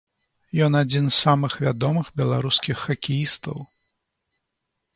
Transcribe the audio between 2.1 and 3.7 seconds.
беларускіх хакеістаў.